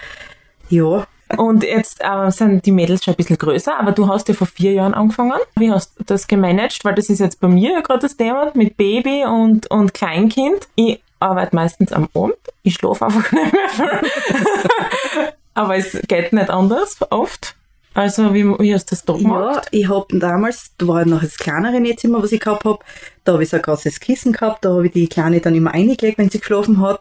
ja, 0.69 1.06
Und 1.36 1.63
jetzt 1.63 2.01
äh, 2.01 2.31
sind 2.31 2.66
die 2.66 2.72
Mädels 2.72 3.04
schon 3.04 3.13
ein 3.13 3.18
bisschen 3.18 3.38
größer, 3.38 3.78
aber 3.80 3.92
du 3.92 4.07
hast 4.07 4.28
ja 4.30 4.34
vor 4.34 4.48
vier 4.48 4.72
Jahren 4.74 4.94
angefangen. 4.94 5.39
Wie 5.57 5.69
hast 5.72 6.00
du 6.00 6.04
das 6.06 6.25
gemanagt? 6.28 6.86
Weil 6.86 6.95
das 6.95 7.10
ist 7.10 7.19
jetzt 7.19 7.39
bei 7.42 7.48
mir 7.50 7.72
ja 7.74 7.81
gerade 7.81 8.00
das 8.00 8.16
Thema 8.16 8.51
mit 8.54 8.78
Baby 8.78 9.25
und, 9.25 9.69
und 9.69 9.94
Kleinkind. 9.94 10.68
Ich 10.75 11.01
arbeite 11.19 11.56
meistens 11.56 11.92
am 11.92 12.08
Abend. 12.14 12.36
Ich 12.64 12.75
schlafe 12.75 13.06
einfach 13.06 13.31
nicht 13.31 13.54
mehr 13.54 13.69
viel. 13.69 14.02
aber 15.54 15.75
es 15.78 15.98
geht 16.08 16.34
nicht 16.34 16.50
anders 16.50 16.98
oft. 17.10 17.56
Also 17.94 18.34
wie, 18.36 18.44
wie 18.60 18.74
hast 18.75 18.92
du 18.92 18.96
das 18.96 19.06
da 19.06 19.14
Ja, 19.14 19.19
gemacht? 19.19 19.68
ich 19.72 19.90
hab 19.90 20.08
damals, 20.10 20.72
da 20.78 20.88
war 20.88 21.06
noch 21.06 21.22
das 21.22 21.38
kleinere 21.38 21.80
Nähzimmer, 21.80 22.22
was 22.22 22.31
ich 22.31 22.40
gehabt 22.40 22.64
hab. 22.64 22.84
Da 23.24 23.34
habe 23.34 23.42
ich 23.44 23.50
so 23.50 23.58
ein 23.58 23.64
großes 23.64 24.00
Kissen 24.00 24.34
gehabt, 24.34 24.64
da 24.66 24.69
habe 24.69 24.86
ich 24.86 24.94
die 24.94 25.08
Kleine 25.08 25.40
dann 25.42 25.56
immer 25.56 25.72
eingelegt, 25.74 26.19
wenn 26.19 26.30
sie 26.30 26.38
geschlafen 26.40 26.80
hat. 26.81 27.00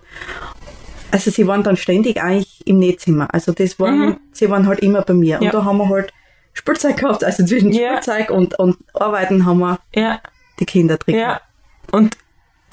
Also 1.11 1.31
sie 1.31 1.47
waren 1.47 1.63
dann 1.63 1.77
ständig 1.77 2.21
eigentlich 2.23 2.67
im 2.67 2.79
Nähzimmer. 2.79 3.33
Also 3.33 3.53
das 3.53 3.79
waren, 3.79 4.17
sie 4.33 4.49
waren 4.51 4.67
halt 4.67 4.81
immer 4.81 5.03
bei 5.03 5.13
mir. 5.15 5.37
Mhm. 5.37 5.43
Ja. 5.43 5.51
Und 5.51 5.55
da 5.55 5.65
haben 5.65 5.79
wir 5.79 5.89
halt 5.91 6.13
Spielzeug 6.55 6.97
gehabt, 6.97 7.23
also 7.23 7.45
zwischen 7.45 7.73
Ja. 7.73 7.91
Spielzeug 8.03 8.31
und, 8.31 8.59
und 8.59 8.79
Arbeiten 8.95 9.45
haben 9.45 9.59
wir 9.59 9.79
Ja, 9.95 10.21
die 10.59 10.65
Kinder 10.65 10.97
drin. 10.97 11.17
ja. 11.17 11.41
Und 11.93 12.17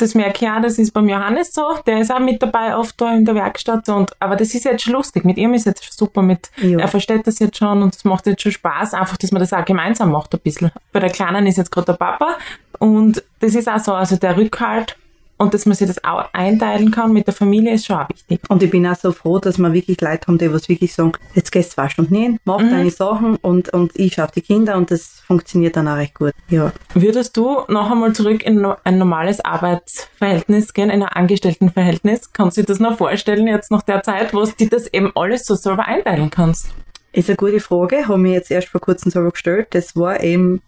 das 0.03 0.13
merke 0.15 0.45
ich 0.45 0.51
auch, 0.51 0.61
das 0.61 0.77
ist 0.77 0.91
beim 0.91 1.07
Johannes 1.09 1.53
so, 1.53 1.61
der 1.87 1.99
ist 1.99 2.11
auch 2.13 2.19
mit 2.19 2.41
dabei 2.41 2.75
oft 2.75 2.99
da 2.99 3.13
in 3.15 3.25
der 3.25 3.35
Werkstatt 3.35 3.87
und, 3.89 4.11
aber 4.19 4.35
das 4.35 4.53
ist 4.53 4.65
jetzt 4.65 4.83
schon 4.83 4.93
lustig, 4.93 5.25
mit 5.25 5.37
ihm 5.37 5.53
ist 5.53 5.65
jetzt 5.65 5.83
schon 5.83 5.93
super 5.95 6.21
mit, 6.21 6.51
Ja. 6.57 6.79
er 6.79 6.87
versteht 6.87 7.25
das 7.25 7.39
jetzt 7.39 7.57
schon 7.57 7.81
und 7.81 7.95
es 7.95 8.03
macht 8.03 8.27
jetzt 8.27 8.41
schon 8.41 8.51
Spaß, 8.51 8.93
einfach, 8.93 9.17
dass 9.17 9.31
man 9.31 9.39
das 9.39 9.53
auch 9.53 9.65
gemeinsam 9.65 10.11
macht 10.11 10.33
ein 10.33 10.39
bisschen. 10.41 10.71
Bei 10.91 10.99
der 10.99 11.09
Kleinen 11.09 11.47
ist 11.47 11.57
jetzt 11.57 11.71
gerade 11.71 11.85
der 11.85 11.93
Papa 11.93 12.37
und 12.79 13.23
das 13.39 13.55
ist 13.55 13.67
auch 13.69 13.79
so, 13.79 13.93
also 13.93 14.15
der 14.17 14.37
Rückhalt 14.37 14.97
und 15.37 15.53
dass 15.53 15.65
man 15.65 15.75
sich 15.75 15.87
das 15.87 16.03
auch 16.03 16.25
einteilen 16.33 16.91
kann 16.91 17.11
mit 17.11 17.27
der 17.27 17.33
Familie 17.33 17.73
ist 17.73 17.85
schon 17.85 17.97
auch 17.97 18.09
wichtig. 18.09 18.39
Und 18.49 18.63
ich 18.63 18.69
bin 18.69 18.85
auch 18.87 18.95
so 18.95 19.11
froh, 19.11 19.39
dass 19.39 19.57
wir 19.57 19.73
wirklich 19.73 19.99
Leute 19.99 20.27
haben, 20.27 20.37
die 20.37 20.51
was 20.53 20.69
wirklich 20.69 20.93
sagen, 20.93 21.13
jetzt 21.33 21.51
gehst 21.51 21.71
du 21.71 21.75
zwei 21.75 21.89
Stunden 21.89 22.13
nähen, 22.13 22.39
mach 22.45 22.59
Mhm. 22.59 22.69
deine 22.69 22.91
Sachen 22.91 23.35
und, 23.37 23.69
und 23.73 23.91
ich 23.95 24.13
schaue 24.13 24.25
auf 24.25 24.31
die 24.31 24.41
Kinder 24.41 24.77
und 24.77 24.91
das 24.91 25.21
funktioniert 25.25 25.75
dann 25.75 25.87
auch 25.87 25.97
recht 25.97 26.15
gut. 26.15 26.33
Ja. 26.49 26.71
Würdest 26.93 27.35
du 27.37 27.61
noch 27.67 27.91
einmal 27.91 28.13
zurück 28.13 28.43
in 28.43 28.65
ein 28.83 28.97
normales 28.97 29.43
Arbeitsverhältnis 29.43 30.73
gehen, 30.73 30.89
in 30.89 31.03
ein 31.03 31.09
Angestelltenverhältnis? 31.09 32.31
Kannst 32.33 32.57
du 32.57 32.61
dir 32.61 32.67
das 32.67 32.79
noch 32.79 32.97
vorstellen, 32.97 33.47
jetzt 33.47 33.71
nach 33.71 33.83
der 33.83 34.03
Zeit, 34.03 34.33
wo 34.33 34.45
du 34.45 34.67
das 34.67 34.87
eben 34.93 35.11
alles 35.15 35.45
so 35.45 35.55
selber 35.55 35.85
einteilen 35.87 36.29
kannst? 36.29 36.69
Ist 37.11 37.29
eine 37.29 37.37
gute 37.37 37.59
Frage, 37.59 38.07
habe 38.07 38.17
mir 38.17 38.33
jetzt 38.33 38.49
erst 38.49 38.69
vor 38.69 38.81
kurzem 38.81 39.11
selber 39.11 39.31
gestellt. 39.31 39.67
Das 39.71 39.95
war 39.95 40.23
eben 40.23 40.61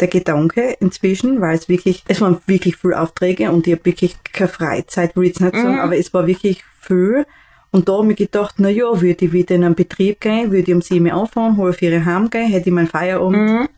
der 0.00 0.08
Gedanke 0.08 0.76
inzwischen, 0.80 1.40
weil 1.40 1.56
es 1.56 1.68
wirklich, 1.68 2.02
es 2.08 2.20
waren 2.20 2.38
wirklich 2.46 2.76
viele 2.76 3.00
Aufträge 3.00 3.50
und 3.50 3.66
ich 3.66 3.74
habe 3.74 3.84
wirklich 3.84 4.16
keine 4.32 4.48
Freizeit, 4.48 5.14
will 5.16 5.24
ich 5.24 5.30
jetzt 5.30 5.40
nicht 5.40 5.56
sagen, 5.56 5.78
aber 5.78 5.96
es 5.96 6.12
war 6.14 6.26
wirklich 6.26 6.64
viel. 6.80 7.26
Und 7.72 7.88
da 7.88 7.98
habe 7.98 8.10
ich 8.10 8.16
gedacht, 8.18 8.56
na 8.58 8.68
ja, 8.68 9.00
würde 9.00 9.24
ich 9.26 9.32
wieder 9.32 9.54
in 9.54 9.62
einen 9.64 9.74
Betrieb 9.76 10.20
gehen, 10.20 10.50
würde 10.50 10.70
ich 10.70 10.74
um 10.74 10.82
sieben 10.82 11.06
Uhr 11.06 11.12
anfangen, 11.14 11.56
halb 11.56 11.76
vier 11.76 12.04
heim 12.04 12.28
gehen, 12.28 12.48
hätte 12.50 12.68
ich 12.68 12.74
meinen 12.74 12.88
Feierabend, 12.88 13.68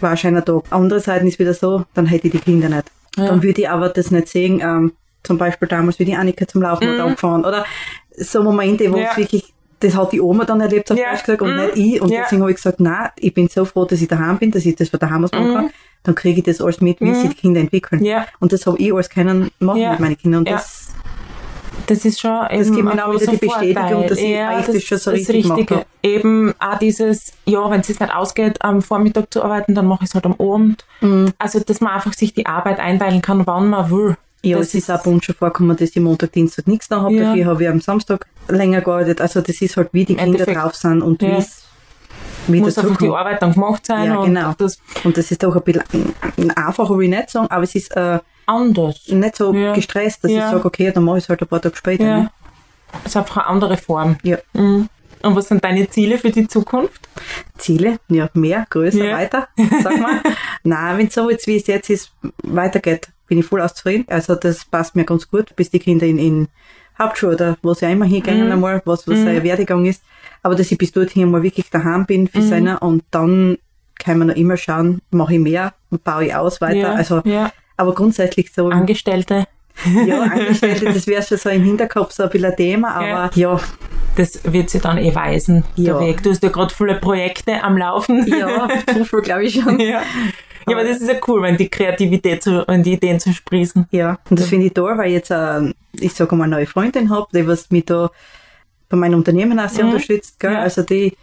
war 0.00 0.10
ein 0.10 0.16
schöner 0.18 0.44
Tag. 0.44 0.64
Andererseits 0.70 1.24
ist 1.24 1.38
wieder 1.38 1.54
so, 1.54 1.84
dann 1.94 2.04
hätte 2.06 2.26
ich 2.26 2.32
die 2.32 2.38
Kinder 2.40 2.68
nicht. 2.68 2.90
Ja. 3.16 3.28
Dann 3.28 3.42
würde 3.42 3.62
ich 3.62 3.68
aber 3.70 3.88
das 3.88 4.10
nicht 4.10 4.28
sehen, 4.28 4.60
ähm, 4.60 4.92
zum 5.22 5.38
Beispiel 5.38 5.68
damals, 5.68 5.98
wie 5.98 6.04
die 6.04 6.14
Annika 6.16 6.46
zum 6.46 6.60
Laufen 6.60 6.86
hat 6.86 6.98
angefahren, 7.00 7.46
oder 7.46 7.64
so 8.16 8.42
Momente, 8.42 8.92
wo 8.92 8.98
Ja. 8.98 9.08
es 9.12 9.16
wirklich, 9.16 9.53
das 9.84 9.94
hat 9.96 10.12
die 10.12 10.20
Oma 10.20 10.44
dann 10.44 10.60
erlebt, 10.60 10.90
auf. 10.90 10.98
Deutsch 10.98 11.24
gesagt, 11.24 11.42
und 11.42 11.50
Mhm. 11.54 11.56
nicht 11.66 11.76
ich. 11.76 12.00
Und 12.02 12.10
Ja. 12.10 12.22
deswegen 12.22 12.42
habe 12.42 12.50
ich 12.50 12.56
gesagt, 12.56 12.80
nein, 12.80 13.08
ich 13.16 13.34
bin 13.34 13.48
so 13.48 13.64
froh, 13.64 13.84
dass 13.84 14.00
ich 14.00 14.08
daheim 14.08 14.38
bin, 14.38 14.50
dass 14.50 14.64
ich 14.64 14.74
das 14.76 14.88
von 14.88 14.98
daheim 15.00 15.24
aus 15.24 15.32
machen 15.32 15.54
kann. 15.54 15.70
Dann 16.02 16.14
kriege 16.14 16.38
ich 16.40 16.44
das 16.44 16.60
alles 16.60 16.80
mit, 16.80 17.00
wie 17.00 17.14
sich 17.14 17.30
die 17.30 17.34
Kinder 17.34 17.60
entwickeln. 17.60 18.00
Mhm. 18.00 18.06
Ja. 18.06 18.26
Und 18.40 18.52
das 18.52 18.66
habe 18.66 18.78
ich 18.78 18.92
alles 18.92 19.08
können 19.10 19.50
machen 19.58 19.80
Ja. 19.80 19.90
mit 19.92 20.00
meinen 20.00 20.16
Kindern. 20.18 20.40
Und 20.40 20.50
das, 20.50 20.90
Das 21.88 22.04
ist 22.04 22.18
schon 22.20 22.30
Das 22.50 22.70
gibt 22.72 22.84
mir 22.84 23.04
auch 23.06 23.12
wieder 23.12 23.26
die 23.32 23.36
Bestätigung, 23.36 23.74
Vorteil. 23.84 24.08
dass 24.08 24.18
ich 24.18 24.30
ja, 24.30 24.48
eigentlich 24.48 24.76
das 24.76 24.84
schon 24.84 24.98
so 24.98 25.10
das 25.10 25.28
richtig 25.28 25.70
hab. 25.70 25.86
Eben 26.02 26.54
auch 26.58 26.78
dieses, 26.78 27.32
ja, 27.46 27.68
wenn 27.70 27.80
es 27.80 27.88
jetzt 27.88 28.00
nicht 28.00 28.14
ausgeht, 28.14 28.62
am 28.62 28.80
Vormittag 28.80 29.30
zu 29.32 29.42
arbeiten, 29.42 29.74
dann 29.74 29.86
mache 29.86 30.04
ich 30.04 30.08
es 30.10 30.14
halt 30.14 30.24
am 30.24 30.34
Abend. 30.38 30.86
Also, 31.38 31.60
dass 31.60 31.80
man 31.82 31.92
einfach 31.92 32.12
sich 32.14 32.32
die 32.32 32.46
Arbeit 32.46 32.78
einteilen 32.78 33.20
kann, 33.20 33.46
wann 33.46 33.68
man 33.68 33.90
will. 33.90 34.16
Ja, 34.50 34.58
das 34.58 34.68
es 34.68 34.74
ist 34.74 34.90
auch 34.90 35.02
bei 35.02 35.10
uns 35.10 35.24
schon 35.24 35.34
vorgekommen, 35.34 35.76
dass 35.76 35.90
ich 35.90 35.96
Montag, 36.02 36.32
Dienstag 36.32 36.66
nichts 36.68 36.88
da 36.88 37.00
habe. 37.02 37.14
Ja. 37.14 37.24
Dafür 37.30 37.46
habe 37.46 37.62
ich 37.62 37.68
am 37.68 37.80
Samstag 37.80 38.26
länger 38.48 38.80
gearbeitet. 38.80 39.20
Also 39.20 39.40
das 39.40 39.60
ist 39.60 39.76
halt, 39.76 39.88
wie 39.92 40.04
die 40.04 40.14
Kinder 40.16 40.24
Endeffekt. 40.40 40.56
drauf 40.56 40.74
sind 40.74 41.02
und 41.02 41.22
Ja. 41.22 41.28
wie 41.28 41.34
es 41.36 41.64
wie 42.46 42.60
muss 42.60 42.76
einfach 42.76 42.96
die. 42.98 43.08
Arbeit 43.08 43.40
dann 43.40 43.54
gemacht 43.54 43.86
sein 43.86 44.04
Ja, 44.10 44.18
und 44.18 44.34
genau. 44.34 44.52
das 44.58 44.78
Und 45.02 45.16
das 45.16 45.30
ist 45.30 45.42
doch 45.42 45.56
ein 45.56 45.62
bisschen 45.62 46.14
einfacher, 46.56 46.96
will 46.98 47.04
ich 47.04 47.10
nicht 47.10 47.30
sagen, 47.30 47.46
aber 47.50 47.62
es 47.62 47.74
ist 47.74 47.96
äh, 47.96 48.18
anders. 48.46 49.00
nicht 49.08 49.36
so 49.36 49.54
Ja. 49.54 49.72
gestresst, 49.72 50.22
dass 50.24 50.30
ich 50.30 50.40
sage, 50.40 50.64
okay, 50.64 50.92
dann 50.92 51.04
mache 51.04 51.18
ich 51.18 51.24
es 51.24 51.28
halt 51.30 51.40
ein 51.40 51.48
paar 51.48 51.62
Tage 51.62 51.76
später. 51.76 52.04
Ja. 52.04 52.18
Ne? 52.18 52.30
Das 53.02 53.06
ist 53.12 53.16
einfach 53.16 53.38
eine 53.38 53.46
andere 53.46 53.76
Form. 53.78 54.16
Ja. 54.22 54.36
Mhm. 54.52 54.88
Und 55.24 55.36
was 55.36 55.48
sind 55.48 55.64
deine 55.64 55.88
Ziele 55.88 56.18
für 56.18 56.30
die 56.30 56.46
Zukunft? 56.46 57.08
Ziele, 57.56 57.98
ja, 58.08 58.28
mehr, 58.34 58.66
größer, 58.70 59.04
Ja. 59.04 59.16
weiter, 59.16 59.48
sag 59.82 59.98
mal. 60.00 60.20
Nein, 60.62 60.98
wenn 60.98 61.06
es 61.06 61.14
so 61.14 61.30
jetzt, 61.30 61.46
wie 61.46 61.56
es 61.56 61.66
jetzt 61.66 61.90
ist, 61.90 62.12
weitergeht, 62.42 63.08
bin 63.26 63.38
ich 63.38 63.46
voll 63.46 63.60
auszufrieden. 63.60 64.06
Also 64.08 64.34
das 64.34 64.64
passt 64.64 64.96
mir 64.96 65.04
ganz 65.04 65.28
gut, 65.30 65.56
bis 65.56 65.70
die 65.70 65.78
Kinder 65.78 66.06
in, 66.06 66.18
in 66.18 66.48
Hauptschule 66.98 67.34
oder 67.34 67.56
wo 67.62 67.74
sie 67.74 67.86
auch 67.86 67.90
immer 67.90 68.04
hingehen 68.04 68.52
einmal, 68.52 68.82
was, 68.84 69.08
was 69.08 69.18
sein 69.18 69.42
Werdegang 69.42 69.84
ist. 69.86 70.02
Aber 70.42 70.54
dass 70.54 70.70
ich 70.70 70.78
bis 70.78 70.92
dorthin 70.92 71.30
mal 71.30 71.42
wirklich 71.42 71.70
daheim 71.70 72.06
bin 72.06 72.28
für 72.28 72.42
seiner 72.42 72.82
und 72.82 73.02
dann 73.10 73.56
kann 73.98 74.18
man 74.18 74.28
noch 74.28 74.36
immer 74.36 74.56
schauen, 74.56 75.00
mache 75.10 75.34
ich 75.34 75.40
mehr 75.40 75.72
und 75.90 76.04
baue 76.04 76.26
ich 76.26 76.34
aus 76.34 76.60
weiter. 76.60 76.76
Ja, 76.76 76.92
also, 76.92 77.22
ja. 77.24 77.50
aber 77.76 77.94
grundsätzlich 77.94 78.52
so, 78.52 78.68
Angestellte, 78.68 79.46
ja, 80.06 80.22
Angestellte, 80.22 80.86
das 80.86 81.06
wäre 81.06 81.22
schon 81.22 81.38
so 81.38 81.48
im 81.48 81.62
Hinterkopf 81.62 82.12
so 82.12 82.24
ein 82.24 82.30
bisschen 82.30 82.50
ein 82.50 82.56
Thema, 82.56 82.94
aber 82.94 83.30
ja, 83.34 83.58
das 84.16 84.40
wird 84.52 84.70
sich 84.70 84.82
dann 84.82 84.98
eh 84.98 85.14
weisen, 85.14 85.64
Ja. 85.76 85.98
der 85.98 86.08
Weg. 86.08 86.22
Du 86.22 86.30
hast 86.30 86.42
ja 86.42 86.48
gerade 86.50 86.74
viele 86.74 86.96
Projekte 86.96 87.62
am 87.62 87.76
Laufen. 87.76 88.26
ja, 88.26 88.68
so 88.96 89.04
viel 89.04 89.20
glaube 89.20 89.44
ich 89.44 89.54
schon. 89.54 89.78
ja. 89.80 90.02
Ja, 90.66 90.76
aber 90.78 90.84
das 90.84 90.98
ist 91.02 91.08
ja 91.08 91.16
cool, 91.28 91.42
wenn 91.42 91.58
die 91.58 91.68
Kreativität, 91.68 92.42
so, 92.42 92.64
wenn 92.66 92.82
die 92.82 92.94
Ideen 92.94 93.20
zu 93.20 93.32
sprießen. 93.34 93.86
Ja, 93.90 94.18
und 94.30 94.38
das 94.40 94.46
finde 94.46 94.66
ich 94.66 94.72
toll, 94.72 94.96
weil 94.96 95.08
ich 95.08 95.12
jetzt, 95.14 95.30
äh, 95.30 95.74
ich 96.00 96.14
sage 96.14 96.34
mal, 96.36 96.44
eine 96.44 96.56
neue 96.56 96.66
Freundin 96.66 97.10
habe, 97.10 97.26
die 97.34 97.46
was 97.46 97.70
mich 97.70 97.84
da 97.84 98.10
bei 98.88 98.96
meinem 98.96 99.16
Unternehmen 99.18 99.60
auch 99.60 99.68
sehr 99.68 99.84
unterstützt. 99.84 100.40
Gell? 100.40 100.50
Mhm. 100.50 100.56
Ja. 100.56 100.62
Also 100.62 100.82
die, 100.82 101.14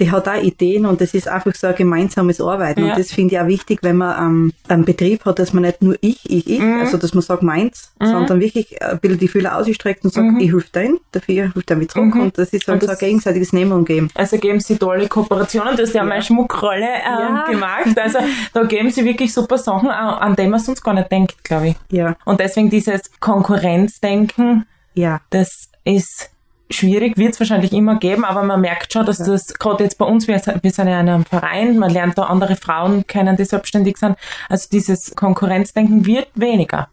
die 0.00 0.10
hat 0.10 0.28
auch 0.28 0.42
Ideen 0.42 0.86
und 0.86 1.00
das 1.00 1.14
ist 1.14 1.28
einfach 1.28 1.54
so 1.54 1.66
ein 1.68 1.74
gemeinsames 1.74 2.40
Arbeiten. 2.40 2.84
Ja. 2.84 2.92
Und 2.92 2.98
das 2.98 3.12
finde 3.12 3.34
ich 3.34 3.40
auch 3.40 3.46
wichtig, 3.46 3.78
wenn 3.82 3.96
man 3.96 4.16
ähm, 4.18 4.52
einen 4.68 4.84
Betrieb 4.84 5.24
hat, 5.24 5.38
dass 5.38 5.52
man 5.52 5.62
nicht 5.62 5.82
nur 5.82 5.96
ich, 6.00 6.18
ich, 6.30 6.48
ich, 6.50 6.60
Mhm. 6.60 6.80
also 6.80 6.96
dass 6.96 7.14
man 7.14 7.22
sagt 7.22 7.42
meins, 7.42 7.92
sondern 8.00 8.40
wirklich 8.40 8.80
ein 8.82 8.98
bisschen 9.00 9.18
die 9.18 9.28
Fühler 9.28 9.56
ausgestreckt 9.58 10.04
und 10.04 10.12
sagt, 10.12 10.40
ich 10.40 10.52
helfe 10.52 10.68
dein, 10.72 10.96
dafür 11.12 11.52
hilft 11.52 11.70
er 11.70 11.76
mir 11.76 11.88
zurück. 11.88 12.14
Und 12.14 12.36
das 12.38 12.50
ist 12.52 12.66
halt 12.68 12.82
Mhm. 12.82 12.86
So 12.86 12.92
ein 12.92 12.98
gegenseitiges 12.98 13.52
Nehmen 13.52 13.72
und 13.72 13.84
Geben. 13.86 14.08
Also 14.14 14.38
geben 14.38 14.60
sie 14.60 14.76
tolle 14.76 15.08
Kooperationen. 15.08 15.76
Du 15.76 15.82
hast 15.82 15.94
ja, 15.94 16.02
meine 16.04 16.22
Schmuckrolle 16.22 16.84
ähm, 16.86 17.34
Ja. 17.34 17.44
gemacht. 17.50 17.98
Also 17.98 18.18
da 18.52 18.64
geben 18.64 18.90
sie 18.90 19.04
wirklich 19.04 19.32
super 19.32 19.58
Sachen, 19.58 19.88
an 19.90 20.14
an 20.14 20.36
die 20.36 20.46
man 20.46 20.60
sonst 20.60 20.82
gar 20.82 20.94
nicht 20.94 21.10
denkt, 21.10 21.42
glaube 21.44 21.68
ich. 21.68 21.76
Ja, 21.90 22.16
Und 22.24 22.40
deswegen 22.40 22.70
dieses 22.70 23.10
Konkurrenzdenken, 23.20 24.66
ja, 24.94 25.20
das 25.30 25.68
ist 25.84 26.30
schwierig, 26.70 27.16
wird 27.18 27.34
es 27.34 27.40
wahrscheinlich 27.40 27.72
immer 27.72 27.98
geben, 27.98 28.24
aber 28.24 28.42
man 28.42 28.60
merkt 28.60 28.92
schon, 28.92 29.04
dass 29.06 29.18
das 29.18 29.54
gerade 29.54 29.84
jetzt 29.84 29.98
bei 29.98 30.04
uns, 30.06 30.26
wir, 30.28 30.38
sind- 30.38 30.62
wir 30.62 30.70
sind 30.70 30.88
ja 30.88 30.98
in 31.00 31.08
einem 31.08 31.24
Verein, 31.24 31.78
man 31.78 31.90
lernt 31.90 32.16
da 32.18 32.24
andere 32.24 32.56
Frauen 32.56 33.06
kennen, 33.06 33.36
die 33.36 33.44
selbstständig 33.44 33.96
sind. 33.98 34.16
Also 34.48 34.68
dieses 34.72 35.14
Konkurrenzdenken 35.14 36.06
wird 36.06 36.28
weniger. 36.34 36.88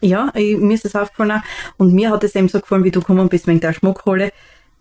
Ja, 0.00 0.30
ich, 0.34 0.58
mir 0.58 0.74
ist 0.74 0.84
das 0.84 0.94
aufgefallen 0.94 1.32
auch. 1.32 1.40
Und 1.78 1.94
mir 1.94 2.10
hat 2.10 2.22
es 2.24 2.34
eben 2.34 2.48
so 2.48 2.60
gefallen, 2.60 2.84
wie 2.84 2.90
du 2.90 3.00
gekommen 3.00 3.28
bist 3.28 3.46
wegen 3.46 3.60
der 3.60 3.72
Schmuckrolle, 3.72 4.32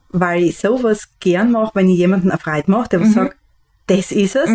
weil 0.09 0.43
ich 0.43 0.57
sowas 0.59 1.07
gern 1.21 1.51
mache, 1.51 1.71
wenn 1.75 1.88
ich 1.89 1.97
jemanden 1.97 2.29
eine 2.29 2.39
Freude 2.39 2.69
mache, 2.69 2.89
der 2.89 3.01
was 3.01 3.13
sagt, 3.13 3.35
das 3.88 4.12
ist 4.12 4.35
es, 4.35 4.50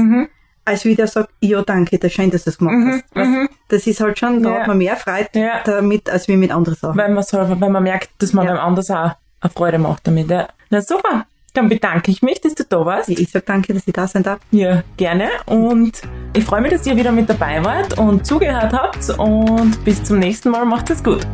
als 0.64 0.84
wie 0.84 0.94
der 0.94 1.06
sagt, 1.06 1.30
ja 1.40 1.62
danke, 1.62 1.98
das 1.98 2.12
schön, 2.12 2.30
dass 2.30 2.44
du 2.44 2.50
das 2.50 2.58
gemacht 2.58 3.02
hast. 3.14 3.16
Weißt, 3.16 3.50
Das 3.68 3.86
ist 3.86 4.00
halt 4.00 4.18
schon, 4.18 4.42
da 4.42 4.50
Ja. 4.50 4.60
hat 4.60 4.66
man 4.68 4.78
mehr 4.78 4.96
Freude 4.96 5.28
Ja. 5.32 5.62
damit, 5.64 6.10
als 6.10 6.28
wie 6.28 6.36
mit 6.36 6.50
anderen 6.52 6.76
Sachen. 6.78 6.96
Wenn 6.98 7.14
man 7.14 7.22
selber, 7.24 7.58
wenn 7.60 7.72
man 7.72 7.82
merkt, 7.82 8.10
dass 8.18 8.32
man 8.34 8.46
Ja. 8.46 8.52
beim 8.54 8.60
anderen 8.62 8.96
auch 8.96 9.14
eine 9.40 9.50
Freude 9.50 9.78
macht 9.78 10.06
damit. 10.06 10.30
Ja. 10.30 10.48
Na 10.70 10.80
super, 10.80 11.26
dann 11.54 11.68
bedanke 11.68 12.10
ich 12.10 12.22
mich, 12.22 12.40
dass 12.40 12.54
du 12.54 12.64
da 12.64 12.84
warst. 12.84 13.08
Ich 13.08 13.30
sag 13.30 13.46
danke, 13.46 13.74
dass 13.74 13.86
ich 13.86 13.92
da 13.92 14.06
sein 14.06 14.22
darf. 14.22 14.40
Ja, 14.50 14.82
gerne. 14.96 15.28
Und 15.46 16.02
ich 16.34 16.44
freue 16.44 16.60
mich, 16.60 16.72
dass 16.72 16.86
ihr 16.86 16.96
wieder 16.96 17.12
mit 17.12 17.28
dabei 17.28 17.64
wart 17.64 17.98
und 17.98 18.26
zugehört 18.26 18.72
habt. 18.72 19.10
Und 19.18 19.82
bis 19.84 20.02
zum 20.02 20.18
nächsten 20.18 20.50
Mal. 20.50 20.64
Macht 20.64 20.90
es 20.90 21.02
gut. 21.02 21.26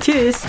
Tschüss! 0.00 0.42